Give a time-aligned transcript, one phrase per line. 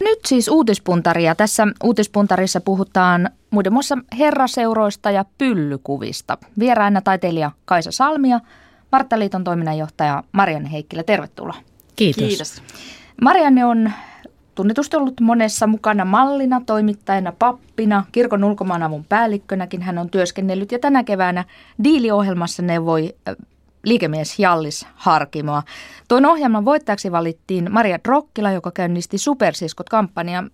[0.00, 1.34] Nyt siis uutispuntaria.
[1.34, 6.38] Tässä uutispuntarissa puhutaan muiden muassa herraseuroista ja pyllykuvista.
[6.58, 8.40] Vieraana taiteilija Kaisa Salmia,
[8.92, 11.02] Marttaliiton toiminnanjohtaja Marianne Heikkilä.
[11.02, 11.56] Tervetuloa.
[11.96, 12.24] Kiitos.
[12.24, 12.62] Kiitos.
[13.22, 13.92] Marianne on
[14.54, 21.04] tunnetusti ollut monessa mukana mallina, toimittajana, pappina, kirkon ulkomaanavun päällikkönäkin hän on työskennellyt ja tänä
[21.04, 21.44] keväänä
[21.84, 23.14] diiliohjelmassa neuvoi
[23.86, 25.62] liikemies Jallis Harkimoa.
[26.08, 30.50] Tuon ohjelman voittajaksi valittiin Maria Drokkila, joka käynnisti Supersiskot-kampanjan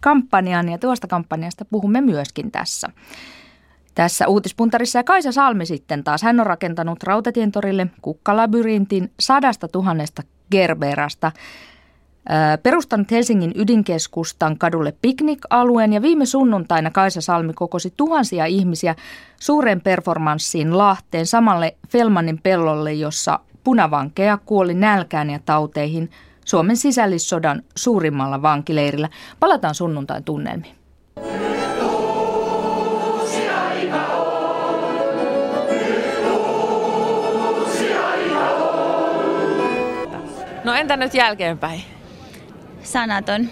[0.00, 2.88] kampanjan ja tuosta kampanjasta puhumme myöskin tässä.
[3.94, 6.22] Tässä uutispuntarissa ja Kaisa Salmi sitten taas.
[6.22, 11.32] Hän on rakentanut Rautatientorille kukkalabyrintin sadasta tuhannesta gerberasta
[12.62, 18.94] perustanut Helsingin ydinkeskustan kadulle piknik-alueen ja viime sunnuntaina Kaisa Salmi kokosi tuhansia ihmisiä
[19.40, 26.10] suuren performanssiin Lahteen samalle Felmanin pellolle, jossa punavankeja kuoli nälkään ja tauteihin
[26.44, 29.08] Suomen sisällissodan suurimmalla vankileirillä.
[29.40, 30.74] Palataan sunnuntain tunnelmiin.
[40.64, 41.99] No entä nyt jälkeenpäin?
[42.82, 43.48] Sanaton.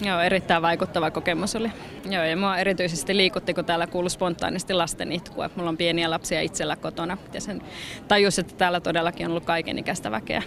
[0.00, 1.72] Joo, erittäin vaikuttava kokemus oli.
[2.10, 5.50] Joo, ja mua erityisesti liikutti, kun täällä kuului spontaanisti lasten itkua.
[5.56, 7.62] Mulla on pieniä lapsia itsellä kotona ja sen
[8.08, 10.42] tajus, että täällä todellakin on ollut kaikenikäistä väkeä.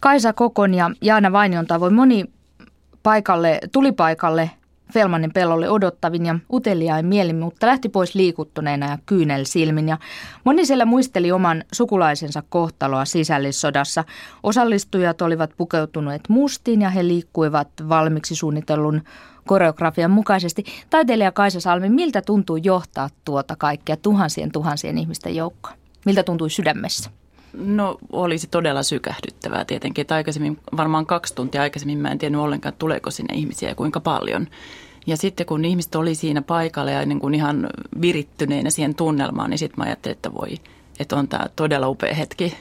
[0.00, 2.24] Kaisa Kokon ja Jaana Vainion tavoin moni
[3.02, 4.50] paikalle, tuli paikalle
[4.92, 9.88] Felmanin pellolle odottavin ja uteliain mielin, mutta lähti pois liikuttuneena ja kyynel silmin.
[9.88, 9.98] Ja
[10.44, 14.04] moni siellä muisteli oman sukulaisensa kohtaloa sisällissodassa.
[14.42, 19.02] Osallistujat olivat pukeutuneet mustiin ja he liikkuivat valmiiksi suunnitellun
[19.46, 20.64] koreografian mukaisesti.
[20.90, 25.72] Taiteilija Kaisa Salmi, miltä tuntuu johtaa tuota kaikkea tuhansien tuhansien ihmisten joukkoa?
[26.06, 27.10] Miltä tuntui sydämessä?
[27.56, 32.74] No olisi todella sykähdyttävää tietenkin, että aikaisemmin, varmaan kaksi tuntia aikaisemmin mä en tiennyt ollenkaan,
[32.78, 34.46] tuleeko sinne ihmisiä ja kuinka paljon.
[35.06, 37.68] Ja sitten kun ihmiset oli siinä paikalla ja niin kuin ihan
[38.00, 40.56] virittyneenä siihen tunnelmaan, niin sitten mä ajattelin, että voi,
[40.98, 42.56] että on tämä todella upea hetki.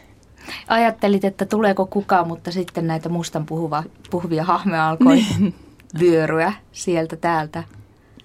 [0.67, 5.55] Ajattelit, että tuleeko kukaan, mutta sitten näitä mustan puhuva, puhuvia hahmoja alkoi niin.
[5.99, 7.63] vyöryä sieltä täältä.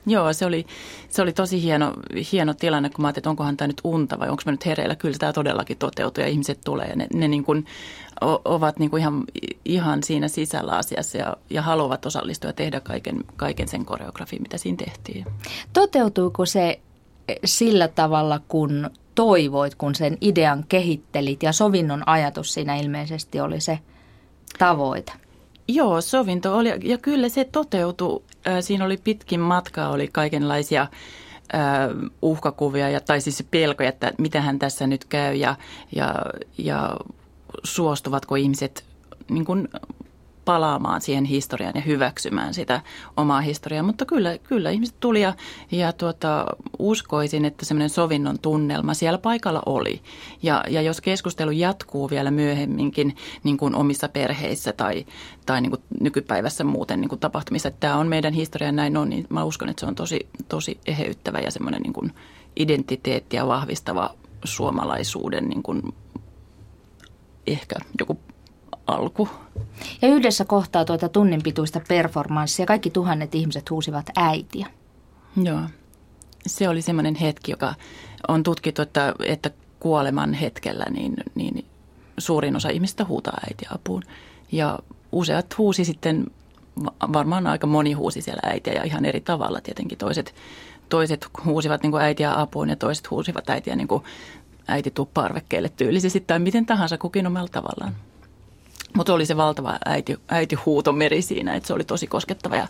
[0.08, 0.66] Joo, se oli,
[1.08, 1.92] se oli tosi hieno,
[2.32, 4.96] hieno tilanne, kun mä ajattelin, että onkohan tämä nyt unta vai onko mä nyt hereillä.
[4.96, 7.66] Kyllä tämä todellakin toteutuu ja ihmiset tulee ne, ne niin kuin
[8.44, 9.24] ovat niin kuin ihan,
[9.64, 14.58] ihan siinä sisällä asiassa ja, ja haluavat osallistua ja tehdä kaiken, kaiken sen koreografiin, mitä
[14.58, 15.26] siinä tehtiin.
[15.72, 16.80] Toteutuuko se
[17.44, 23.78] sillä tavalla, kun toivoit, kun sen idean kehittelit ja sovinnon ajatus siinä ilmeisesti oli se
[24.58, 25.12] tavoite?
[25.68, 28.22] Joo, sovinto oli ja kyllä se toteutui.
[28.60, 30.86] Siinä oli pitkin matkaa, oli kaikenlaisia
[32.22, 35.56] uhkakuvia ja, tai siis pelkoja, että mitähän tässä nyt käy ja,
[35.96, 36.14] ja,
[36.58, 36.96] ja
[37.64, 38.84] suostuvatko ihmiset
[39.30, 39.68] niin kuin
[40.48, 42.80] palaamaan siihen historiaan ja hyväksymään sitä
[43.16, 43.82] omaa historiaa.
[43.82, 45.34] Mutta kyllä, kyllä ihmiset tuli ja,
[45.70, 46.46] ja tuota,
[46.78, 50.02] uskoisin, että semmoinen sovinnon tunnelma siellä paikalla oli.
[50.42, 55.06] Ja, ja jos keskustelu jatkuu vielä myöhemminkin niin kuin omissa perheissä tai,
[55.46, 59.10] tai niin kuin nykypäivässä muuten niin kuin tapahtumissa, että tämä on meidän historia näin on,
[59.10, 62.12] niin mä uskon, että se on tosi, tosi eheyttävä ja semmoinen niin kuin
[62.56, 65.82] identiteettiä vahvistava suomalaisuuden niin kuin
[67.46, 68.18] ehkä joku
[68.88, 69.28] alku.
[70.02, 74.66] Ja yhdessä kohtaa tuota tunnin pituista performanssia kaikki tuhannet ihmiset huusivat äitiä.
[75.42, 75.60] Joo.
[76.46, 77.74] Se oli semmoinen hetki, joka
[78.28, 79.50] on tutkittu, että, että
[79.80, 81.64] kuoleman hetkellä niin, niin
[82.18, 84.02] suurin osa ihmistä huutaa äitiä apuun.
[84.52, 84.78] Ja
[85.12, 86.26] useat huusi sitten,
[87.12, 89.98] varmaan aika moni huusi siellä äitiä ja ihan eri tavalla tietenkin.
[89.98, 90.34] Toiset,
[90.88, 94.02] toiset huusivat niin kuin äitiä apuun ja toiset huusivat äitiä niin kuin
[94.68, 97.94] äiti tuu parvekkeelle tyylisesti tai miten tahansa kukin omalla tavallaan.
[98.96, 102.68] Mutta oli se valtava äiti, äitihuutomeri siinä, että se oli tosi koskettava ja,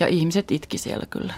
[0.00, 1.34] ja ihmiset itki siellä kyllä.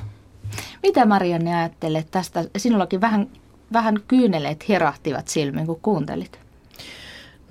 [0.82, 2.44] Mitä Marianne ajattelet tästä?
[2.56, 3.28] Sinullakin vähän,
[3.72, 6.43] vähän kyyneleet herahtivat silmiin, kun kuuntelit.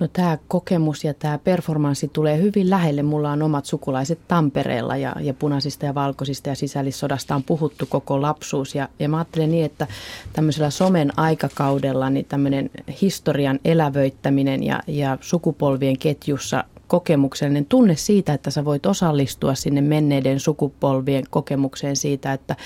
[0.02, 3.02] No tämä kokemus ja tämä performanssi tulee hyvin lähelle.
[3.02, 8.22] Mulla on omat sukulaiset Tampereella ja, ja punaisista ja valkoisista ja sisällissodasta on puhuttu koko
[8.22, 8.74] lapsuus.
[8.74, 9.86] Ja, ja mä ajattelen niin, että
[10.32, 12.70] tämmöisellä somen aikakaudella niin tämmöinen
[13.02, 20.40] historian elävöittäminen ja, ja sukupolvien ketjussa kokemuksellinen tunne siitä, että sä voit osallistua sinne menneiden
[20.40, 22.56] sukupolvien kokemukseen siitä, että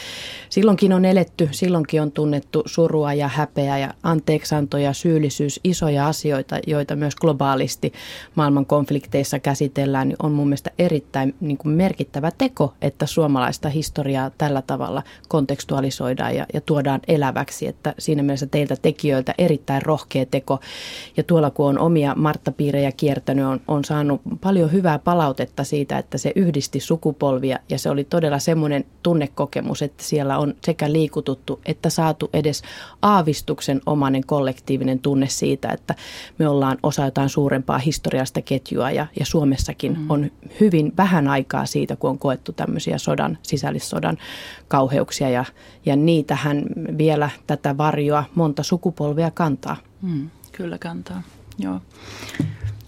[0.49, 6.59] silloinkin on eletty, silloinkin on tunnettu surua ja häpeä ja anteeksanto ja syyllisyys, isoja asioita,
[6.67, 7.93] joita myös globaalisti
[8.35, 14.31] maailman konflikteissa käsitellään, niin on mun mielestä erittäin niin kuin merkittävä teko, että suomalaista historiaa
[14.39, 20.61] tällä tavalla kontekstualisoidaan ja, ja tuodaan eläväksi, että siinä mielessä teiltä tekijöiltä erittäin rohkea teko.
[21.17, 25.99] Ja tuolla kun on omia Martta-piirejä kiertänyt, on, on saanut saanut paljon hyvää palautetta siitä,
[25.99, 31.61] että se yhdisti sukupolvia ja se oli todella semmoinen tunnekokemus, että siellä on sekä liikututtu
[31.67, 32.63] että saatu edes
[33.03, 35.95] aavistuksen omainen kollektiivinen tunne siitä, että
[36.39, 40.11] me ollaan osa jotain suurempaa historiasta ketjua ja, ja Suomessakin mm.
[40.11, 40.31] on
[40.61, 44.19] hyvin vähän aikaa siitä, kun on koettu tämmöisiä sodan, sisällissodan
[44.69, 45.45] kauheuksia ja,
[45.87, 46.65] ja niitähän
[46.99, 49.77] vielä tätä varjoa monta sukupolvia kantaa.
[50.03, 51.23] Mm, kyllä kantaa,
[51.59, 51.81] joo.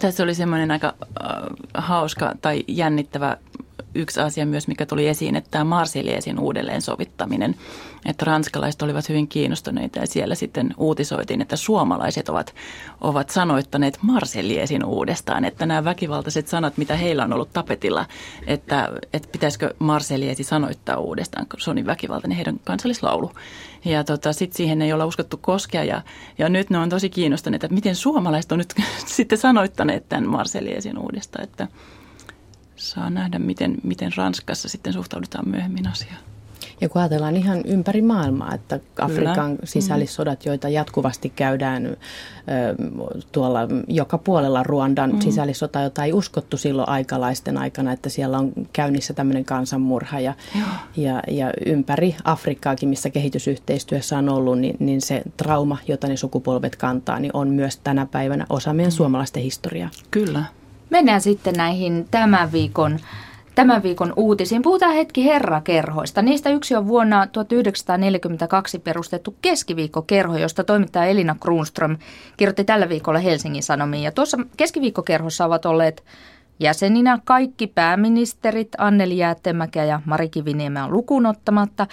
[0.00, 1.42] Tässä oli semmoinen aika äh,
[1.74, 3.36] hauska tai jännittävä
[3.98, 7.54] yksi asia myös, mikä tuli esiin, että tämä Marsiliesin uudelleen sovittaminen,
[8.06, 12.54] että ranskalaiset olivat hyvin kiinnostuneita ja siellä sitten uutisoitiin, että suomalaiset ovat,
[13.00, 18.06] ovat sanoittaneet Marsiliesin uudestaan, että nämä väkivaltaiset sanat, mitä heillä on ollut tapetilla,
[18.46, 23.32] että, että pitäisikö Marseliesi sanoittaa uudestaan, kun se on niin väkivaltainen heidän kansallislaulu.
[23.84, 26.02] Ja tota, sitten siihen ei olla uskottu koskea ja,
[26.38, 28.74] ja nyt ne on tosi kiinnostuneita, että miten suomalaiset on nyt
[29.06, 31.68] sitten sanoittaneet tämän Marseliesin uudestaan, että
[32.78, 36.18] saa nähdä, miten, miten Ranskassa sitten suhtaudutaan myöhemmin asiaan.
[36.80, 39.66] Ja kun ajatellaan ihan ympäri maailmaa, että Afrikan Kyllä.
[39.66, 41.96] sisällissodat, joita jatkuvasti käydään ö,
[43.32, 45.20] tuolla joka puolella Ruandan mm.
[45.20, 50.20] sisällissota, jota ei uskottu silloin aikalaisten aikana, että siellä on käynnissä tämmöinen kansanmurha.
[50.20, 50.34] Ja,
[50.96, 56.76] ja, ja ympäri Afrikkaakin, missä kehitysyhteistyössä on ollut, niin, niin se trauma, jota ne sukupolvet
[56.76, 58.96] kantaa, niin on myös tänä päivänä osa meidän mm.
[58.96, 59.90] suomalaisten historiaa.
[60.10, 60.44] Kyllä.
[60.90, 62.98] Mennään sitten näihin tämän viikon
[63.58, 64.62] tämän viikon uutisiin.
[64.62, 66.22] Puhutaan hetki herrakerhoista.
[66.22, 71.98] Niistä yksi on vuonna 1942 perustettu keskiviikkokerho, josta toimittaja Elina Kruunström
[72.36, 74.02] kirjoitti tällä viikolla Helsingin Sanomiin.
[74.02, 76.04] Ja tuossa keskiviikkokerhossa ovat olleet
[76.60, 81.86] jäseninä kaikki pääministerit Anneli Jäätemäkeä ja Mari Kiviniemeä lukuun ottamatta,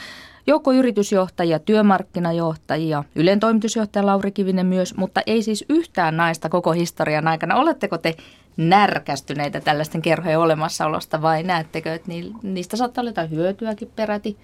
[0.47, 7.27] joukko yritysjohtajia, työmarkkinajohtajia, Ylen toimitusjohtaja Lauri Kivinen myös, mutta ei siis yhtään naista koko historian
[7.27, 7.55] aikana.
[7.55, 8.15] Oletteko te
[8.57, 12.11] närkästyneitä tällaisten kerhojen olemassaolosta vai näettekö, että
[12.43, 14.37] niistä saattaa olla jotain hyötyäkin peräti?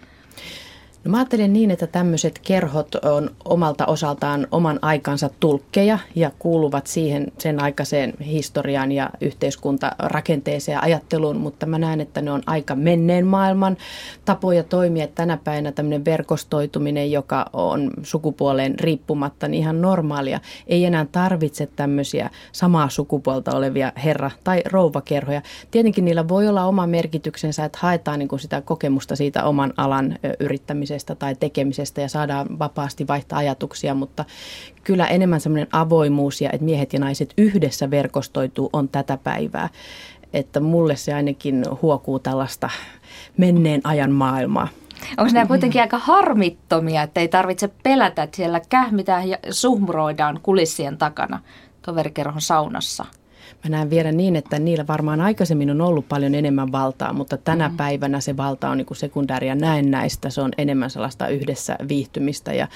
[1.04, 6.88] No mä ajattelen niin, että tämmöiset kerhot on omalta osaltaan oman aikansa tulkkeja ja kuuluvat
[6.88, 12.76] siihen sen aikaiseen historiaan ja yhteiskuntarakenteeseen ja ajatteluun, mutta mä näen, että ne on aika
[12.76, 13.78] menneen maailman
[14.26, 15.08] tapoja toimia.
[15.08, 20.40] Tänä päivänä tämmöinen verkostoituminen, joka on sukupuoleen riippumatta, niin ihan normaalia.
[20.68, 25.42] Ei enää tarvitse tämmöisiä samaa sukupuolta olevia herra- tai rouvakerhoja.
[25.72, 30.18] Tietenkin niillä voi olla oma merkityksensä, että haetaan niin kuin sitä kokemusta siitä oman alan
[30.40, 34.26] yrittämisestä puhumisesta tai tekemisestä ja saadaan vapaasti vaihtaa ajatuksia, mutta
[34.84, 39.70] kyllä enemmän semmoinen avoimuus ja että miehet ja naiset yhdessä verkostoituu on tätä päivää.
[40.34, 42.70] Että mulle se ainakin huokuu tällaista
[43.38, 44.68] menneen ajan maailmaa.
[45.18, 50.98] Onko nämä kuitenkin aika harmittomia, että ei tarvitse pelätä, että siellä kähmitään ja suhmuroidaan kulissien
[50.98, 51.40] takana
[51.82, 53.06] toverikerhon saunassa?
[53.64, 57.70] Mä näen vielä niin, että niillä varmaan aikaisemmin on ollut paljon enemmän valtaa, mutta tänä
[57.70, 57.78] mm.
[57.78, 60.30] päivänä se valta on niin sekundääriä näistä.
[60.30, 62.68] Se on enemmän sellaista yhdessä viihtymistä ja,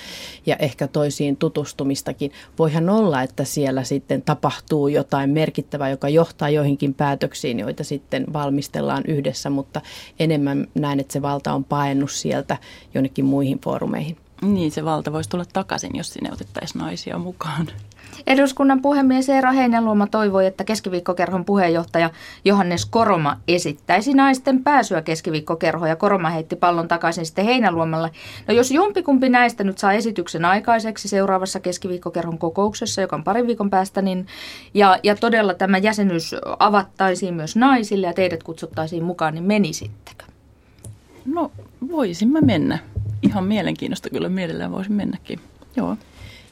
[0.46, 2.32] ja ehkä toisiin tutustumistakin.
[2.60, 9.04] Voihan olla, että siellä sitten tapahtuu jotain merkittävää, joka johtaa joihinkin päätöksiin, joita sitten valmistellaan
[9.08, 9.82] yhdessä, mutta
[10.20, 12.58] enemmän näen, että se valta on paennut sieltä
[12.94, 14.18] jonnekin muihin foorumeihin.
[14.42, 17.68] Niin, se valta voisi tulla takaisin, jos sinne otettaisiin naisia mukaan.
[18.28, 22.10] Eduskunnan puhemies Eero Heinäluoma toivoi, että keskiviikkokerhon puheenjohtaja
[22.46, 28.12] Johannes Koroma esittäisi naisten pääsyä keskiviikkokerhoon ja Koroma heitti pallon takaisin sitten Heinäluomalle.
[28.48, 33.70] No jos jompikumpi näistä nyt saa esityksen aikaiseksi seuraavassa keskiviikkokerhon kokouksessa, joka on parin viikon
[33.70, 34.28] päästä, niin
[34.74, 40.26] ja, ja todella tämä jäsenyys avattaisiin myös naisille ja teidät kutsuttaisiin mukaan, niin menisittekö?
[41.26, 41.52] No
[41.92, 42.80] voisimme mennä.
[43.22, 45.40] Ihan mielenkiinnosta kyllä mielellään voisin mennäkin.
[45.76, 45.98] Joo.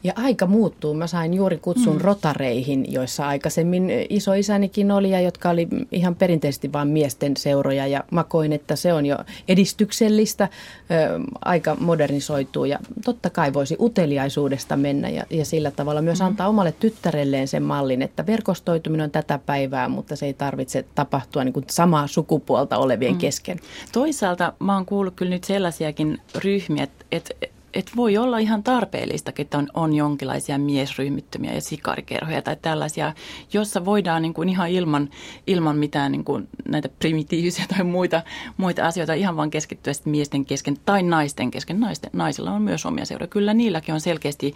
[0.04, 0.94] Ja aika muuttuu.
[0.94, 2.02] Mä sain juuri kutsun mm.
[2.02, 7.88] rotareihin, joissa aikaisemmin isoisänikin oli ja jotka oli ihan perinteisesti vain miesten seuroja.
[7.88, 9.18] Ja mä koin, että se on jo
[9.48, 10.50] edistyksellistä,
[10.92, 16.26] ö, aika modernisoituu ja totta kai voisi uteliaisuudesta mennä ja, ja sillä tavalla myös mm.
[16.26, 21.44] antaa omalle tyttärelleen sen mallin, että verkostoituminen on tätä päivää, mutta se ei tarvitse tapahtua
[21.44, 23.18] niin kuin samaa sukupuolta olevien mm.
[23.18, 23.60] kesken.
[23.92, 29.32] Toisaalta mä oon kuullut kyllä nyt sellaisiakin ryhmiä, että, että et voi olla ihan tarpeellista,
[29.38, 33.14] että on, on jonkinlaisia miesryhmittymiä ja sikarikerhoja tai tällaisia,
[33.54, 35.10] jossa voidaan niin kuin ihan ilman,
[35.48, 38.22] ilman mitään niin kuin näitä primitiivisiä tai muita,
[38.58, 41.80] muita asioita ihan vaan keskittyä miesten kesken tai naisten kesken.
[41.80, 43.28] Naisten, naisilla on myös omia seuroja.
[43.28, 44.56] Kyllä niilläkin on selkeästi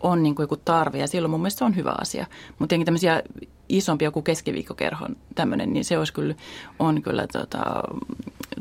[0.00, 2.26] on niin kuin joku tarve ja silloin mun mielestä se on hyvä asia.
[2.48, 3.22] Mutta tietenkin tämmöisiä
[3.68, 6.34] isompia kuin keskiviikkokerhon tämmöinen, niin se olisi kyllä,
[6.78, 7.82] on kyllä tota,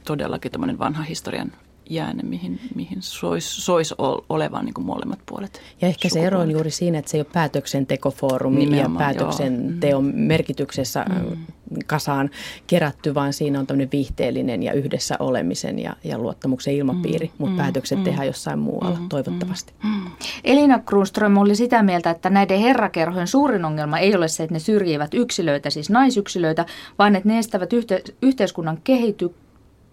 [0.06, 1.52] todellakin tämmöinen vanha historian
[1.90, 3.94] jäänne, mihin, mihin sois, sois
[4.30, 5.62] olevan niin kuin molemmat puolet.
[5.82, 10.06] Ja ehkä se ero on juuri siinä, että se ei ole päätöksentekofoorumi Nimenomaan, ja päätöksenteon
[10.06, 10.14] joo.
[10.14, 10.20] Mm.
[10.20, 11.46] merkityksessä mm.
[11.86, 12.30] kasaan
[12.68, 17.34] kerätty, vaan siinä on tämmöinen viihteellinen ja yhdessä olemisen ja, ja luottamuksen ilmapiiri, mm.
[17.38, 17.58] mutta mm.
[17.58, 18.04] päätökset mm.
[18.04, 19.10] tehdään jossain muualla mm.
[19.10, 19.74] toivottavasti.
[19.84, 20.12] Mm.
[20.44, 24.60] Elina Kruunström oli sitä mieltä, että näiden herrakerhojen suurin ongelma ei ole se, että ne
[24.60, 26.66] syrjivät yksilöitä, siis naisyksilöitä,
[27.00, 29.45] vaan että ne estävät yhte- yhteiskunnan kehity-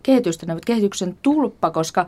[0.03, 2.07] kehitystä, ne ovat kehityksen tulppa, koska,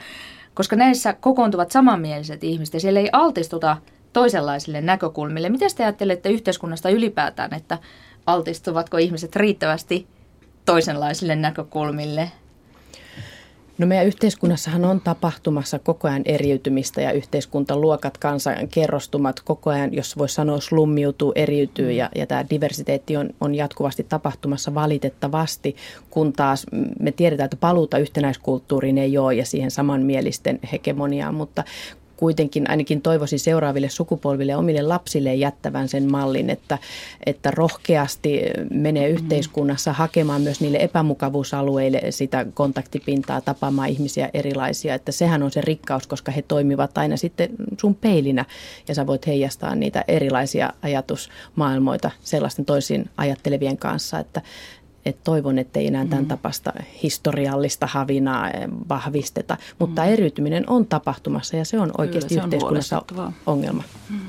[0.54, 3.76] koska näissä kokoontuvat samanmieliset ihmiset ja siellä ei altistuta
[4.12, 5.48] toisenlaisille näkökulmille.
[5.48, 7.78] Miten te ajattelette yhteiskunnasta ylipäätään, että
[8.26, 10.06] altistuvatko ihmiset riittävästi
[10.64, 12.30] toisenlaisille näkökulmille?
[13.78, 20.18] No meidän yhteiskunnassahan on tapahtumassa koko ajan eriytymistä ja yhteiskuntaluokat, kansan kerrostumat koko ajan, jos
[20.18, 25.76] voisi sanoa slummiutuu, eriytyy ja, ja tämä diversiteetti on, on jatkuvasti tapahtumassa valitettavasti,
[26.10, 26.66] kun taas
[27.00, 31.64] me tiedetään, että paluuta yhtenäiskulttuuriin ei ole ja siihen samanmielisten hegemoniaan, mutta
[32.16, 36.78] kuitenkin ainakin toivoisin seuraaville sukupolville ja omille lapsille jättävän sen mallin, että,
[37.26, 38.40] että rohkeasti
[38.70, 44.94] menee yhteiskunnassa hakemaan myös niille epämukavuusalueille sitä kontaktipintaa, tapaamaan ihmisiä erilaisia.
[44.94, 47.48] Että sehän on se rikkaus, koska he toimivat aina sitten
[47.80, 48.44] sun peilinä
[48.88, 54.42] ja sä voit heijastaa niitä erilaisia ajatusmaailmoita sellaisten toisin ajattelevien kanssa, että,
[55.06, 56.28] et toivon, että ei enää tämän mm.
[56.28, 59.56] tapasta historiallista havinaa eh, vahvisteta.
[59.78, 60.08] Mutta mm.
[60.08, 63.82] eriytyminen on tapahtumassa ja se on oikeasti Kyllä, se yhteiskunnassa on ongelma.
[64.10, 64.20] Mm.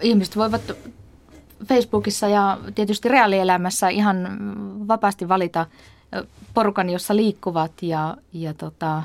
[0.00, 0.72] Ihmiset voivat
[1.64, 4.38] Facebookissa ja tietysti reaalielämässä ihan
[4.88, 5.66] vapaasti valita
[6.54, 9.02] porukan, jossa liikkuvat ja, ja tota,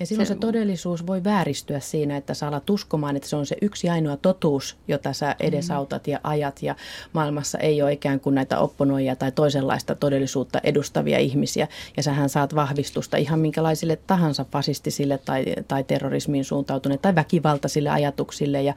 [0.00, 3.46] ja silloin se, se todellisuus voi vääristyä siinä, että sä alat uskomaan, että se on
[3.46, 6.62] se yksi ainoa totuus, jota sä edesautat ja ajat.
[6.62, 6.74] Ja
[7.12, 11.68] maailmassa ei ole ikään kuin näitä opponoijia tai toisenlaista todellisuutta edustavia ihmisiä.
[11.96, 18.62] Ja sähän saat vahvistusta ihan minkälaisille tahansa fasistisille tai, tai terrorismiin suuntautuneille tai väkivaltaisille ajatuksille.
[18.62, 18.74] Ja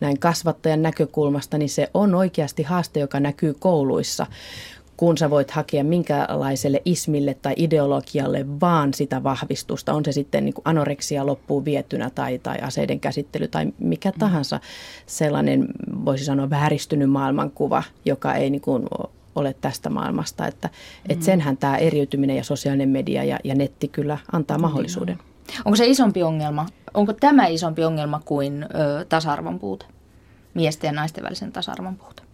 [0.00, 4.26] näin kasvattajan näkökulmasta, niin se on oikeasti haaste, joka näkyy kouluissa
[4.98, 9.92] kun sä voit hakea minkälaiselle ismille tai ideologialle vaan sitä vahvistusta.
[9.92, 14.18] On se sitten niin kuin anoreksia loppuun vietynä tai, tai aseiden käsittely tai mikä mm.
[14.18, 14.60] tahansa
[15.06, 15.66] sellainen,
[16.04, 18.86] voisi sanoa, vääristynyt maailmankuva, joka ei niin kuin
[19.34, 20.46] ole tästä maailmasta.
[20.46, 21.12] Että, mm.
[21.12, 25.18] et senhän tämä eriytyminen ja sosiaalinen media ja, ja netti kyllä antaa mahdollisuuden.
[25.64, 26.66] Onko se isompi ongelma?
[26.94, 29.86] Onko tämä isompi ongelma kuin ö, tasa-arvon puute?
[30.54, 32.27] Miesten ja naisten välisen tasa-arvon puute?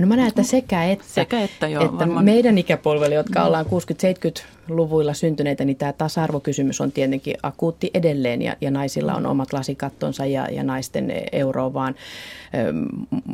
[0.00, 4.42] No mä näen, että sekä että, sekä että, joo, että meidän ikäpolvelle, jotka ollaan 60-70
[4.76, 10.26] luvuilla syntyneitä, niin tämä tasa-arvokysymys on tietenkin akuutti edelleen ja, ja naisilla on omat lasikattonsa
[10.26, 11.94] ja, ja naisten euro vaan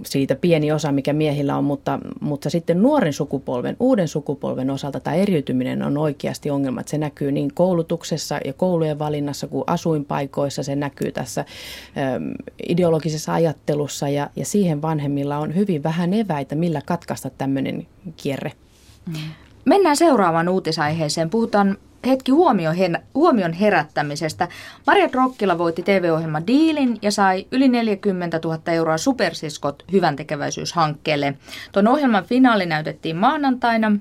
[0.07, 5.17] siitä pieni osa, mikä miehillä on, mutta, mutta sitten nuoren sukupolven, uuden sukupolven osalta tämä
[5.17, 11.13] eriytyminen on oikeasti ongelma, se näkyy niin koulutuksessa ja koulujen valinnassa kuin asuinpaikoissa, se näkyy
[11.13, 11.45] tässä
[12.69, 18.53] ideologisessa ajattelussa ja, ja siihen vanhemmilla on hyvin vähän eväitä, millä katkaista tämmöinen kierre.
[19.07, 19.46] Mm.
[19.67, 21.31] Mennään seuraavaan uutisaiheeseen.
[21.31, 22.33] Puhutaan hetki
[23.15, 24.49] huomion herättämisestä.
[24.87, 31.35] Maria Drokkila voitti TV-ohjelman Diilin ja sai yli 40 000 euroa Supersiskot hyvän tekeväisyyshankkeelle.
[31.73, 33.93] Tuon ohjelman finaali näytettiin maanantaina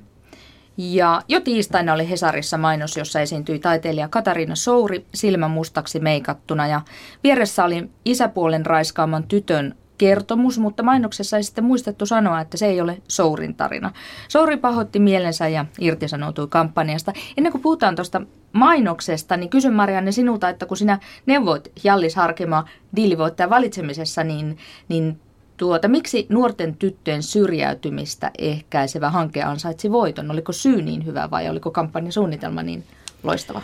[0.77, 6.81] ja jo tiistaina oli Hesarissa mainos, jossa esiintyi taiteilija Katariina Souri silmä mustaksi meikattuna ja
[7.23, 12.81] vieressä oli isäpuolen raiskaaman tytön kertomus, mutta mainoksessa ei sitten muistettu sanoa, että se ei
[12.81, 13.91] ole Sourin tarina.
[14.27, 17.13] Souri pahoitti mielensä ja irtisanoutui kampanjasta.
[17.37, 18.21] Ennen kuin puhutaan tuosta
[18.53, 24.57] mainoksesta, niin kysyn Marianne sinulta, että kun sinä neuvoit Jallis Harkimaa diilivoittajan valitsemisessa, niin,
[24.89, 25.19] niin
[25.57, 30.31] tuota, miksi nuorten tyttöjen syrjäytymistä ehkäisevä hanke ansaitsi voiton?
[30.31, 32.83] Oliko syy niin hyvä vai oliko kampanjasuunnitelma niin
[33.23, 33.61] loistava?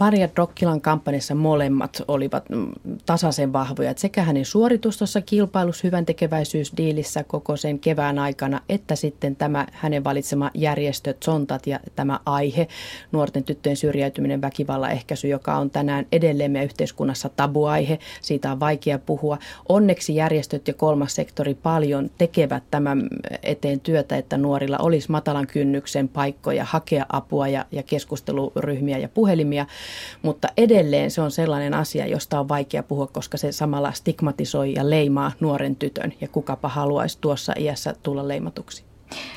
[0.00, 2.66] Maria Rokkilan kampanjassa molemmat olivat mm,
[3.06, 3.94] tasaisen vahvoja.
[3.96, 10.04] Sekä hänen suoritus tuossa kilpailussa hyvän tekeväisyysdiilissä koko sen kevään aikana, että sitten tämä hänen
[10.04, 12.68] valitsema järjestö Zontat ja tämä aihe,
[13.12, 17.98] nuorten tyttöjen syrjäytyminen, väkivallan ehkäisy, joka on tänään edelleen meidän yhteiskunnassa tabuaihe.
[18.20, 19.38] Siitä on vaikea puhua.
[19.68, 23.08] Onneksi järjestöt ja kolmas sektori paljon tekevät tämän
[23.42, 29.66] eteen työtä, että nuorilla olisi matalan kynnyksen paikkoja hakea apua ja, ja keskusteluryhmiä ja puhelimia–
[30.22, 34.90] mutta edelleen se on sellainen asia, josta on vaikea puhua, koska se samalla stigmatisoi ja
[34.90, 38.84] leimaa nuoren tytön ja kukapa haluaisi tuossa iässä tulla leimatuksi.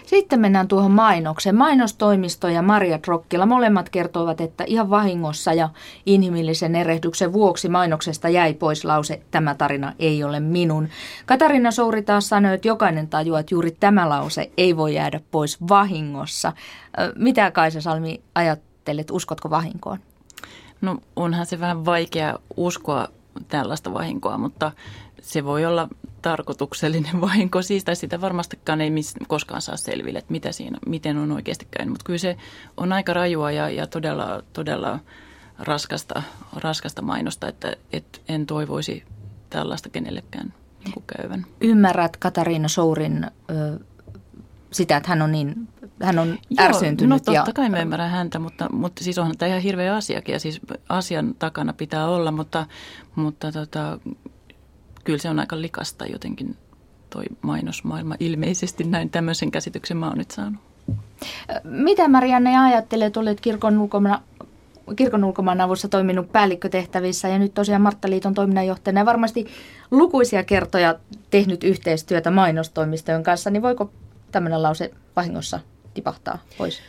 [0.06, 1.56] Sitten mennään tuohon mainokseen.
[1.56, 5.70] Mainostoimisto ja Maria Trokkila molemmat kertovat, että ihan vahingossa ja
[6.06, 10.90] inhimillisen erehdyksen vuoksi mainoksesta jäi pois lause Tämä tarina ei ole minun.
[11.26, 15.58] Katarina Souri taas sanoi, että jokainen tajuaa, että juuri tämä lause ei voi jäädä pois
[15.70, 16.54] vahingossa.
[17.16, 19.12] Mitä Kaisa Salmi ajat, ajattelet?
[19.12, 20.00] Uskotko vahinkoon?
[20.82, 23.08] No onhan se vähän vaikea uskoa
[23.48, 24.72] tällaista vahinkoa, mutta
[25.22, 25.88] se voi olla
[26.22, 28.92] tarkoituksellinen vahinko siis, tai sitä varmastikaan ei
[29.28, 31.92] koskaan saa selville, että mitä siinä, miten on oikeasti käynyt.
[31.92, 32.38] Mutta kyllä se
[32.78, 35.00] on aika rajua ja, ja todella, todella
[35.60, 39.04] raskasta, raskasta mainosta, että, että en toivoisi
[39.50, 40.54] tällaista kenellekään
[40.86, 41.46] niin käyvän.
[41.62, 43.28] Ymmärrät Katariina Sourin
[44.72, 45.68] sitä, että hän on niin
[46.06, 47.10] hän on Joo, ärsyntynyt.
[47.10, 47.54] No totta ja...
[47.54, 51.36] kai mä ymmärrän häntä, mutta, mutta siis onhan tämä ihan hirveä asiakin ja siis asian
[51.40, 52.66] takana pitää olla, mutta,
[53.16, 54.00] mutta tota,
[55.04, 56.58] kyllä se on aika likasta jotenkin
[57.10, 58.16] toi mainosmaailma.
[58.20, 60.62] Ilmeisesti näin tämmöisen käsityksen mä oon nyt saanut.
[61.64, 64.22] Mitä Marianne ajattelet, olet kirkon ulkomana
[64.96, 69.48] kirkon ulkomaan avussa toiminut päällikkötehtävissä ja nyt tosiaan Marttaliiton toiminnanjohtajana ja varmasti
[69.92, 70.96] lukuisia kertoja
[71.30, 73.92] tehnyt yhteistyötä mainostoimistojen kanssa, niin voiko
[74.32, 75.60] tämmöinen lause vahingossa
[75.96, 76.82] tipahtaa pois?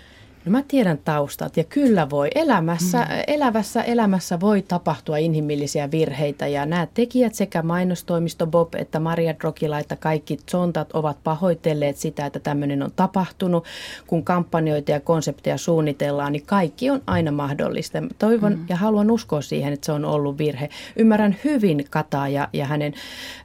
[0.47, 2.29] No mä tiedän taustat ja kyllä voi.
[2.35, 3.07] Elämässä, mm.
[3.27, 9.79] Elävässä elämässä voi tapahtua inhimillisiä virheitä ja nämä tekijät sekä mainostoimisto Bob että Maria Drokila
[9.79, 13.65] että kaikki zontat ovat pahoitelleet sitä, että tämmöinen on tapahtunut.
[14.07, 17.99] Kun kampanjoita ja konsepteja suunnitellaan, niin kaikki on aina mahdollista.
[18.19, 18.67] Toivon mm.
[18.69, 20.69] ja haluan uskoa siihen, että se on ollut virhe.
[20.97, 22.95] Ymmärrän hyvin Kataa ja, ja hänen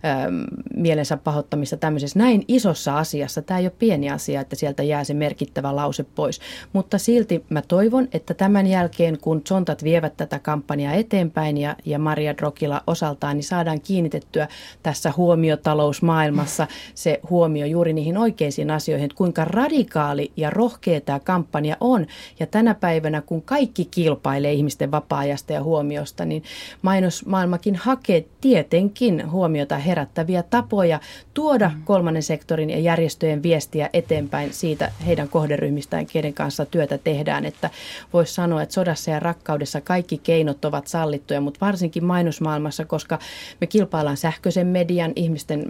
[0.05, 0.35] ähm,
[0.75, 3.41] mielensä pahoittamista tämmöisessä näin isossa asiassa.
[3.41, 6.39] Tämä ei ole pieni asia, että sieltä jää se merkittävä lause pois.
[6.73, 11.75] Mutta mutta silti mä toivon, että tämän jälkeen, kun Zontat vievät tätä kampanjaa eteenpäin ja,
[11.85, 14.47] ja Maria Drokila osaltaan, niin saadaan kiinnitettyä
[14.83, 21.77] tässä huomiotalousmaailmassa se huomio juuri niihin oikeisiin asioihin, että kuinka radikaali ja rohkea tämä kampanja
[21.79, 22.07] on.
[22.39, 26.43] Ja tänä päivänä, kun kaikki kilpailee ihmisten vapaa-ajasta ja huomiosta, niin
[26.81, 30.99] mainosmaailmakin hakee tietenkin huomiota herättäviä tapoja
[31.33, 31.81] tuoda mm.
[31.83, 37.69] kolmannen sektorin ja järjestöjen viestiä eteenpäin siitä heidän kohderyhmistään, keiden kanssa työ työtä tehdään, että
[38.13, 43.19] voisi sanoa, että sodassa ja rakkaudessa kaikki keinot ovat sallittuja, mutta varsinkin mainosmaailmassa, koska
[43.61, 45.65] me kilpaillaan sähköisen median, ihmisten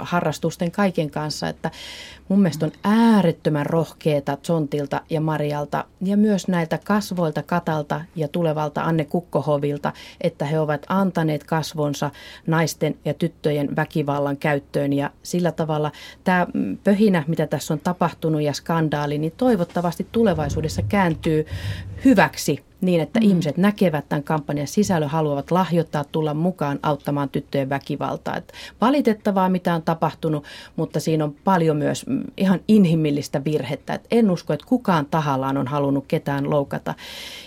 [0.00, 1.70] harrastusten kaiken kanssa, että
[2.28, 8.82] mun mielestä on äärettömän rohkeeta Zontilta ja Marialta ja myös näiltä kasvoilta Katalta ja tulevalta
[8.82, 12.10] Anne Kukkohovilta, että he ovat antaneet kasvonsa
[12.46, 14.92] naisten ja tyttöjen väkivallan käyttöön.
[14.92, 15.92] Ja sillä tavalla
[16.24, 16.46] tämä
[16.84, 20.47] pöhinä, mitä tässä on tapahtunut ja skandaali, niin toivottavasti tulevaisuudessa
[20.88, 21.46] kääntyy
[22.04, 23.26] hyväksi niin, että mm.
[23.26, 28.36] ihmiset näkevät tämän kampanjan sisällön, haluavat lahjoittaa, tulla mukaan auttamaan tyttöjen väkivaltaa.
[28.36, 30.44] Että valitettavaa, mitä on tapahtunut,
[30.76, 32.06] mutta siinä on paljon myös
[32.36, 33.94] ihan inhimillistä virhettä.
[33.94, 36.94] Että en usko, että kukaan tahallaan on halunnut ketään loukata.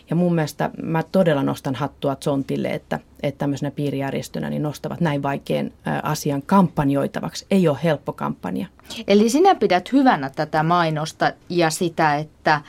[0.09, 5.23] Ja mun mielestä mä todella nostan hattua Zontille, että, että tämmöisenä piirijärjestönä niin nostavat näin
[5.23, 5.71] vaikean
[6.03, 7.45] asian kampanjoitavaksi.
[7.51, 8.67] Ei ole helppo kampanja.
[9.07, 12.61] Eli sinä pidät hyvänä tätä mainosta ja sitä, että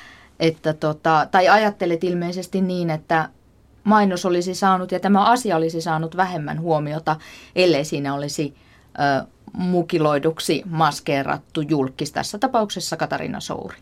[0.43, 3.29] että tota, tai ajattelet ilmeisesti niin, että
[3.85, 7.17] mainos olisi saanut ja tämä asia olisi saanut vähemmän huomiota,
[7.57, 13.77] ellei siinä olisi ö, mukiloiduksi maskeerattu julkis, tässä tapauksessa Katarina Souri.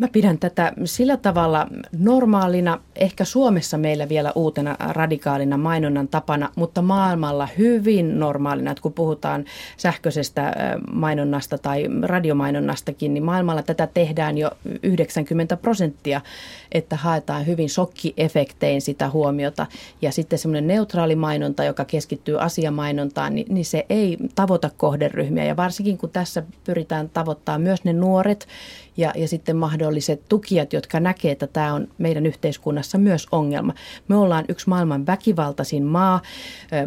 [0.00, 1.66] Mä pidän tätä sillä tavalla
[1.98, 8.92] normaalina, ehkä Suomessa meillä vielä uutena radikaalina mainonnan tapana, mutta maailmalla hyvin normaalina, että kun
[8.92, 9.44] puhutaan
[9.76, 10.52] sähköisestä
[10.92, 14.50] mainonnasta tai radiomainonnastakin, niin maailmalla tätä tehdään jo
[14.82, 16.20] 90 prosenttia,
[16.72, 19.66] että haetaan hyvin shokkiefektein sitä huomiota.
[20.02, 25.44] Ja sitten semmoinen neutraali mainonta, joka keskittyy asiamainontaan, niin, niin se ei tavoita kohderyhmiä.
[25.44, 28.48] Ja varsinkin kun tässä pyritään tavoittaa myös ne nuoret,
[28.96, 33.74] ja, ja sitten mahdolliset tukijat, jotka näkee, että tämä on meidän yhteiskunnassa myös ongelma.
[34.08, 36.20] Me ollaan yksi maailman väkivaltaisin maa.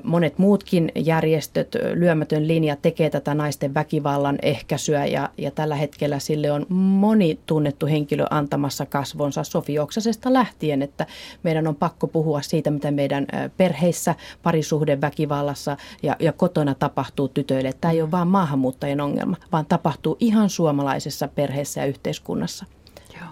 [0.04, 6.52] Monet muutkin järjestöt, Lyömätön linja tekee tätä naisten väkivallan ehkäisyä ja, ja tällä hetkellä sille
[6.52, 11.06] on moni tunnettu henkilö antamassa kasvonsa Sofi Oksasesta lähtien, että
[11.44, 17.74] meidän on pakko puhua siitä, mitä meidän perheissä, parisuhden väkivallassa ja, ja kotona tapahtuu tytöille.
[17.82, 22.66] Tämä ei ole vain maahanmuuttajien ongelma, vaan tapahtuu ihan suomalaisessa perheessä ja yhteiskunnassa.
[23.14, 23.30] Joo,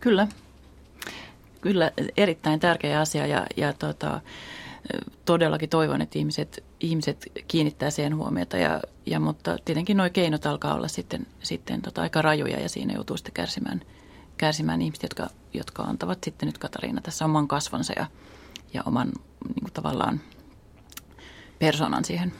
[0.00, 0.28] kyllä.
[1.60, 4.20] Kyllä, erittäin tärkeä asia ja, ja tota,
[5.24, 10.74] todellakin toivon, että ihmiset, ihmiset kiinnittää siihen huomiota, ja, ja, mutta tietenkin nuo keinot alkaa
[10.74, 13.80] olla sitten, sitten tota, aika rajoja ja siinä joutuu sitten kärsimään,
[14.36, 18.06] kärsimään ihmiset, jotka, jotka antavat sitten nyt Katariina tässä oman kasvonsa ja,
[18.74, 19.08] ja oman
[19.48, 20.20] niin kuin tavallaan
[21.58, 22.32] persoonan siihen.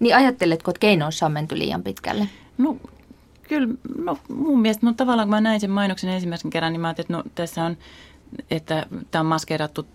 [0.00, 2.28] Niin ajatteletko, että keinoissa on menty liian pitkälle?
[2.58, 2.76] No
[3.48, 6.88] Kyllä, no mun mielestä, no tavallaan kun mä näin sen mainoksen ensimmäisen kerran, niin mä
[6.88, 7.76] ajattelin, että no tässä on,
[8.50, 9.86] että tämä on maskeerattu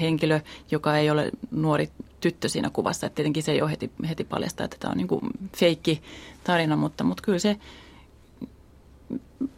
[0.00, 3.06] henkilö, joka ei ole nuori tyttö siinä kuvassa.
[3.06, 6.02] Että tietenkin se ei ole heti, heti paljasta, että tämä on niin feikki
[6.44, 7.56] tarina, mutta, mutta kyllä se,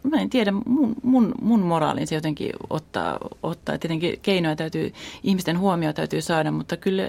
[0.03, 3.79] mä en tiedä, mun, mun, mun moraalin se jotenkin ottaa, ottaa.
[3.79, 4.93] Tietenkin keinoja täytyy,
[5.23, 7.09] ihmisten huomioon täytyy saada, mutta kyllä,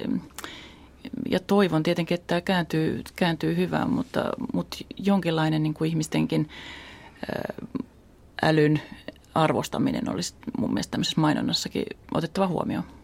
[1.29, 6.49] ja toivon tietenkin, että tämä kääntyy, kääntyy hyvään, mutta, mutta jonkinlainen niin kuin ihmistenkin
[8.41, 8.81] älyn
[9.35, 12.98] arvostaminen olisi mun mielestä tämmöisessä mainonnassakin otettava huomioon.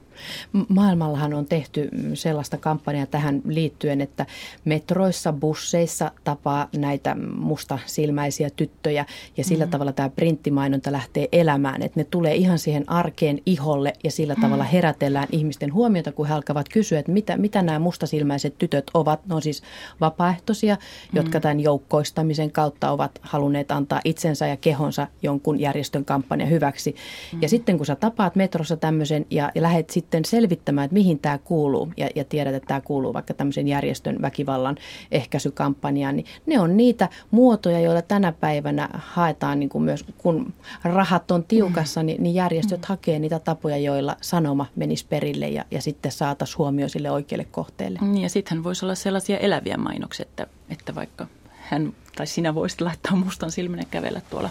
[0.67, 4.25] Maailmallahan on tehty sellaista kampanjaa tähän liittyen, että
[4.65, 9.05] metroissa, busseissa tapaa näitä mustasilmäisiä tyttöjä
[9.37, 9.71] ja sillä mm-hmm.
[9.71, 14.41] tavalla tämä printtimainonta lähtee elämään, että ne tulee ihan siihen arkeen iholle ja sillä mm-hmm.
[14.41, 19.25] tavalla herätellään ihmisten huomiota, kun he alkavat kysyä, että mitä, mitä nämä mustasilmäiset tytöt ovat.
[19.25, 19.63] Ne on siis
[20.01, 21.17] vapaaehtoisia, mm-hmm.
[21.17, 26.91] jotka tämän joukkoistamisen kautta ovat halunneet antaa itsensä ja kehonsa jonkun järjestön kampanja hyväksi.
[26.91, 27.41] Mm-hmm.
[27.41, 31.19] Ja sitten kun sä tapaat metrossa tämmöisen ja, ja lähet sitten sitten selvittämään, että mihin
[31.19, 34.77] tämä kuuluu ja, ja tiedät, että tämä kuuluu vaikka tämmöisen järjestön väkivallan
[35.11, 41.31] ehkäisykampanjaan, niin ne on niitä muotoja, joilla tänä päivänä haetaan niin kuin myös, kun rahat
[41.31, 42.85] on tiukassa, niin, niin järjestöt mm.
[42.87, 47.99] hakee niitä tapoja, joilla sanoma menisi perille ja, ja sitten saataisiin huomio sille oikealle kohteelle.
[48.01, 52.81] Niin ja sittenhän voisi olla sellaisia eläviä mainoksia, että, että vaikka hän tai sinä voisit
[52.81, 54.49] laittaa mustan silminen kävellä tuolla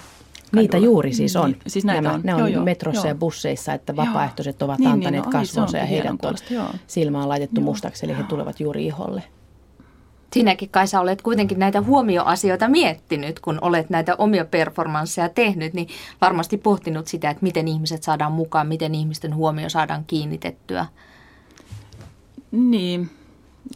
[0.55, 1.51] Niitä juuri siis on.
[1.51, 2.21] Niin, siis näitä Nämä, on.
[2.25, 3.09] Ne on joo, joo, metrossa joo.
[3.09, 6.19] ja busseissa, että vapaaehtoiset ovat niin, antaneet niin, no, kasvonsa ja heidän
[6.87, 7.65] silmä on laitettu joo.
[7.65, 9.23] mustaksi, eli he tulevat juuri iholle.
[10.33, 15.89] Sinäkin Kaisa olet kuitenkin näitä huomioasioita miettinyt, kun olet näitä omia performansseja tehnyt, niin
[16.21, 20.87] varmasti pohtinut sitä, että miten ihmiset saadaan mukaan, miten ihmisten huomio saadaan kiinnitettyä.
[22.51, 23.11] Niin,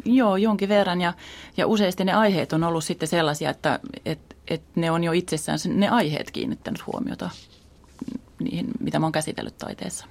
[0.04, 1.12] joo, jonkin verran ja,
[1.56, 5.58] ja useasti ne aiheet on ollut sitten sellaisia, että, että että ne on jo itsessään
[5.66, 7.30] ne aiheet kiinnittänyt huomiota
[8.38, 10.06] niihin, mitä mä oon käsitellyt taiteessa.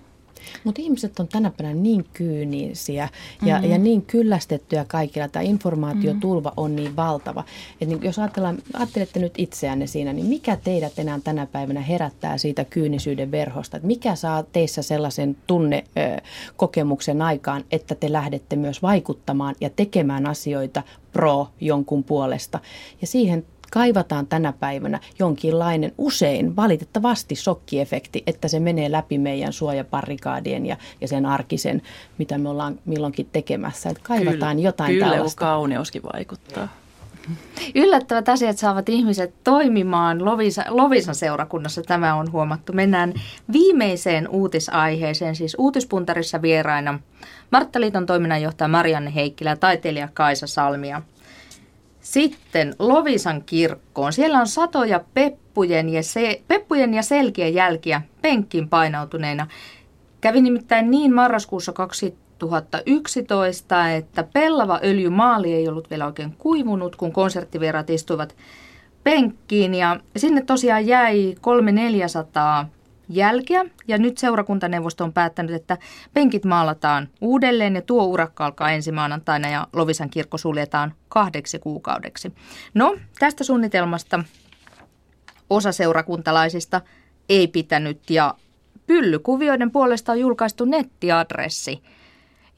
[0.64, 3.10] Mutta ihmiset on tänä päivänä niin kyynisiä
[3.46, 3.72] ja, mm-hmm.
[3.72, 5.28] ja niin kyllästettyjä kaikilla.
[5.28, 6.64] Tämä informaatiotulva mm-hmm.
[6.64, 7.44] on niin valtava.
[7.82, 8.20] Että niin, jos
[8.74, 13.78] ajattelette nyt itseänne siinä, niin mikä teidät enää tänä päivänä herättää siitä kyynisyyden verhosta?
[13.78, 20.84] Että mikä saa teissä sellaisen tunnekokemuksen aikaan, että te lähdette myös vaikuttamaan ja tekemään asioita
[21.12, 22.60] pro jonkun puolesta?
[23.02, 30.66] Ja siihen kaivataan tänä päivänä jonkinlainen usein valitettavasti shokkiefekti, että se menee läpi meidän suojaparikaadien
[30.66, 31.82] ja, ja sen arkisen,
[32.18, 33.90] mitä me ollaan milloinkin tekemässä.
[33.90, 35.40] Että kaivataan kyllä, jotain kyllä tällaista.
[35.40, 36.68] Kyllä kauneuskin vaikuttaa.
[37.76, 42.74] Yllättävät asiat saavat ihmiset toimimaan Lovisa, Lovisan seurakunnassa, tämä on huomattu.
[42.74, 43.14] Mennään
[43.54, 47.00] viimeiseen uutisaiheeseen, siis uutispuntarissa vieraina
[47.52, 51.02] Marttaliiton toiminnanjohtaja Marianne Heikkilä ja taiteilija Kaisa Salmia.
[52.12, 54.14] Sitten Lovisan kirkkoon.
[54.14, 59.48] Siellä on satoja peppujen ja, se, peppujen ja selkien jälkiä penkkiin painautuneina.
[60.22, 67.90] Kävi nimittäin niin marraskuussa 2011, että pellava öljymaali ei ollut vielä oikein kuivunut, kun konserttivieraat
[67.90, 68.36] istuivat
[69.04, 69.76] penkkiin.
[69.76, 71.36] Ja sinne tosiaan jäi
[72.64, 72.68] 300-400
[73.10, 73.66] jälkiä.
[73.88, 75.78] Ja nyt seurakuntaneuvosto on päättänyt, että
[76.14, 82.34] penkit maalataan uudelleen ja tuo urakka alkaa ensi maanantaina ja Lovisan kirkko suljetaan kahdeksi kuukaudeksi.
[82.74, 84.24] No, tästä suunnitelmasta
[85.50, 86.82] osa seurakuntalaisista
[87.30, 88.36] ei pitänyt ja
[88.88, 91.84] pyllykuvioiden puolesta on julkaistu nettiadressi.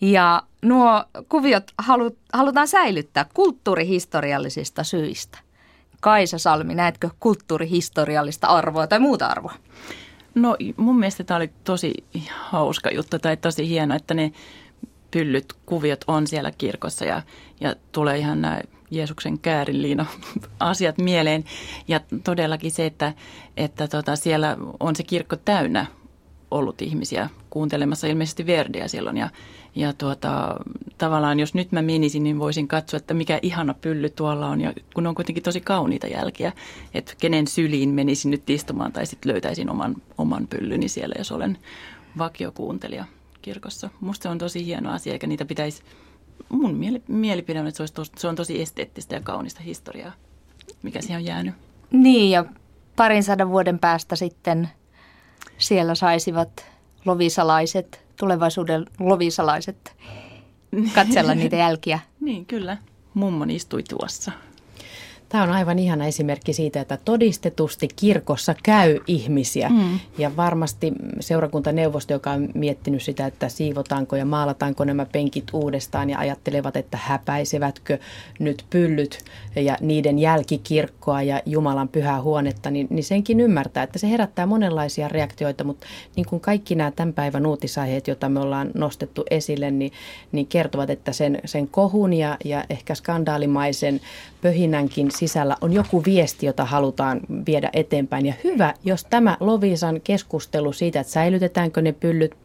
[0.02, 5.38] Ja nuo kuviot halu, halutaan säilyttää kulttuurihistoriallisista syistä.
[6.02, 9.54] Kaisa Salmi, näetkö kulttuurihistoriallista arvoa tai muuta arvoa?
[10.36, 11.94] No mun mielestä tämä oli tosi
[12.32, 14.32] hauska juttu tai tosi hieno, että ne
[15.12, 17.22] pyllyt, kuviot on siellä kirkossa ja,
[17.62, 18.62] ja tulee ihan nämä
[18.92, 20.06] Jeesuksen käärinliina
[20.60, 21.46] asiat mieleen.
[21.88, 23.13] Ja todellakin se, että,
[23.58, 25.86] että tota, siellä on se kirkko täynnä
[26.52, 29.18] ollut ihmisiä kuuntelemassa ilmeisesti Verdiä silloin.
[29.18, 29.30] Ja,
[29.76, 30.56] ja tuota,
[30.98, 34.62] tavallaan jos nyt mä menisin, niin voisin katsoa, että mikä ihana pylly tuolla on.
[34.62, 36.52] Ja kun on kuitenkin tosi kauniita jälkiä,
[36.94, 41.58] että kenen syliin menisin nyt istumaan tai sitten löytäisin oman, oman pyllyni siellä, jos olen
[42.18, 43.06] vakiokuuntelija
[43.42, 43.90] kirkossa.
[44.00, 45.84] Musta se on tosi hieno asia, eikä niitä pitäisi,
[46.50, 50.14] mun mielipide on, että se, olisi tos, se on tosi esteettistä ja kaunista historiaa,
[50.84, 51.56] mikä siihen on jäänyt.
[51.92, 52.46] Niin, ja
[52.96, 54.70] parin sadan vuoden päästä sitten
[55.60, 56.65] siellä saisivat
[57.06, 59.95] lovisalaiset, tulevaisuuden lovisalaiset
[60.95, 62.00] katsella niitä jälkiä.
[62.19, 62.78] niin, kyllä.
[63.13, 64.32] Mummon istui tuossa.
[65.30, 69.70] Tämä on aivan ihana esimerkki siitä, että todistetusti kirkossa käy ihmisiä.
[69.70, 70.00] Mm.
[70.18, 76.20] Ja varmasti seurakuntaneuvosto, joka on miettinyt sitä, että siivotaanko ja maalataanko nämä penkit uudestaan ja
[76.20, 77.98] ajattelevat, että häpäisevätkö
[78.39, 79.20] nyt pyllyt
[79.56, 85.08] ja niiden jälkikirkkoa ja Jumalan pyhää huonetta, niin, niin senkin ymmärtää, että se herättää monenlaisia
[85.08, 89.92] reaktioita, mutta niin kuin kaikki nämä tämän päivän uutisaiheet, joita me ollaan nostettu esille, niin,
[90.32, 94.02] niin kertovat, että sen, sen kohun ja, ja ehkä skandaalimaisen
[94.42, 98.26] pöhinänkin sisällä on joku viesti, jota halutaan viedä eteenpäin.
[98.26, 102.36] Ja hyvä, jos tämä Lovisan keskustelu siitä, että säilytetäänkö ne pyllyt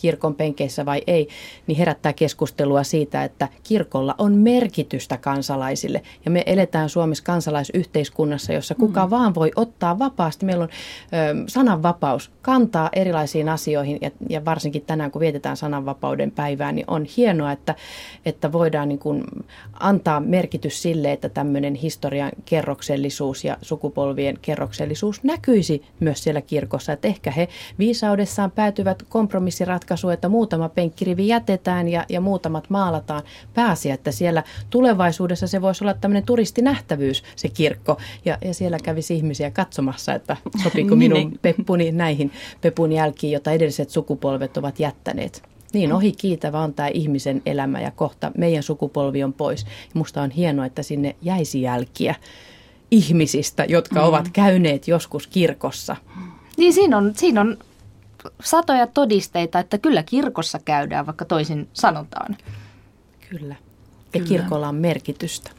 [0.00, 1.28] kirkon penkeissä vai ei,
[1.66, 6.02] niin herättää keskustelua siitä, että kirkolla on merkitystä kansalaisille.
[6.24, 9.10] Ja me eletään Suomessa kansalaisyhteiskunnassa, jossa kuka mm.
[9.10, 10.46] vaan voi ottaa vapaasti.
[10.46, 16.72] Meillä on ö, sananvapaus, kantaa erilaisiin asioihin ja, ja varsinkin tänään, kun vietetään sananvapauden päivää,
[16.72, 17.74] niin on hienoa, että,
[18.26, 19.24] että voidaan niin kuin
[19.80, 21.74] antaa merkitys sille, että tämmöinen
[22.24, 26.92] historian kerroksellisuus ja sukupolvien kerroksellisuus näkyisi myös siellä kirkossa.
[26.92, 33.22] Että ehkä he viisaudessaan päätyvät kompromissiratkaisuun, että muutama penkkirivi jätetään ja, ja muutamat maalataan.
[33.54, 37.96] Pääsiä, että siellä tulevaisuudessa se voisi olla tämmöinen turistinähtävyys, se kirkko.
[38.24, 41.38] Ja, ja siellä kävisi ihmisiä katsomassa, että sopiiko minun niin.
[41.42, 45.53] peppuni näihin pepun jälkiin, jota edelliset sukupolvet ovat jättäneet.
[45.74, 49.66] Niin ohi kiitävä on tämä ihmisen elämä ja kohta meidän sukupolvi on pois.
[49.94, 52.14] Musta on hienoa, että sinne jäisi jälkiä
[52.90, 54.06] ihmisistä, jotka mm.
[54.06, 55.96] ovat käyneet joskus kirkossa.
[56.56, 57.58] Niin siinä on, siinä on
[58.42, 62.36] satoja todisteita, että kyllä kirkossa käydään, vaikka toisin sanotaan.
[63.30, 63.54] Kyllä.
[63.54, 64.26] Ja kyllä.
[64.26, 65.50] kirkolla on merkitystä.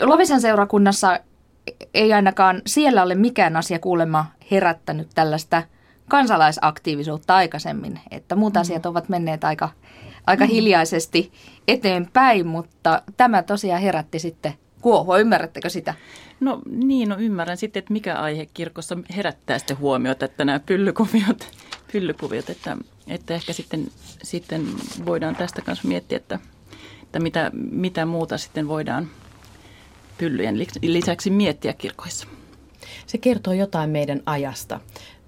[0.00, 1.20] Lovisan seurakunnassa
[1.94, 5.62] ei ainakaan siellä ole mikään asia kuulemma herättänyt tällaista–
[6.12, 8.60] kansalaisaktiivisuutta aikaisemmin, että muut mm.
[8.60, 9.68] asiat ovat menneet aika,
[10.26, 10.50] aika mm.
[10.50, 11.32] hiljaisesti
[11.68, 15.18] eteenpäin, mutta tämä tosiaan herätti sitten kuohua.
[15.18, 15.94] Ymmärrättekö sitä?
[16.40, 21.50] No niin, no ymmärrän sitten, että mikä aihe kirkossa herättää sitten huomiota, että nämä pyllykuviot,
[21.92, 22.76] pyllykuviot että,
[23.08, 23.88] että ehkä sitten,
[24.22, 24.66] sitten
[25.06, 26.38] voidaan tästä kanssa miettiä, että,
[27.02, 29.08] että mitä, mitä muuta sitten voidaan
[30.18, 32.26] pyllyjen lisäksi miettiä kirkoissa.
[33.06, 34.80] Se kertoo jotain meidän ajasta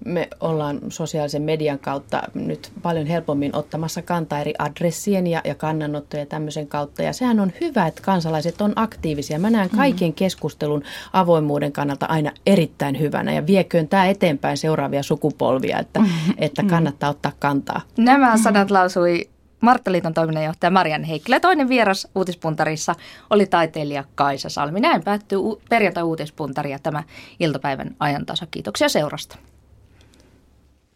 [0.05, 6.25] me ollaan sosiaalisen median kautta nyt paljon helpommin ottamassa kantaa eri adressien ja, ja kannanottoja
[6.25, 7.03] tämmöisen kautta.
[7.03, 9.39] Ja sehän on hyvä, että kansalaiset on aktiivisia.
[9.39, 10.13] Mä näen kaiken mm.
[10.13, 16.01] keskustelun avoimuuden kannalta aina erittäin hyvänä ja vieköön tämä eteenpäin seuraavia sukupolvia, että,
[16.37, 17.81] että kannattaa ottaa kantaa.
[17.97, 19.29] Nämä sanat lausui
[19.61, 21.39] Marttaliiton toiminnanjohtaja Marian Heikkilä.
[21.39, 22.95] Toinen vieras uutispuntarissa
[23.29, 24.79] oli taiteilija Kaisa Salmi.
[24.79, 25.39] Näin päättyy
[25.69, 27.03] perjantai uutispuntari ja tämä
[27.39, 28.47] iltapäivän ajantasa.
[28.51, 29.37] Kiitoksia seurasta.